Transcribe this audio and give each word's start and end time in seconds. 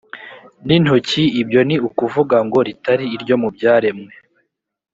n 0.65 0.69
intoki 0.75 1.23
ibyo 1.41 1.61
ni 1.67 1.75
ukuvuga 1.87 2.37
ngo 2.45 2.57
ritari 2.67 3.05
iryo 3.15 3.35
mu 3.41 3.49
byaremwe 3.55 4.11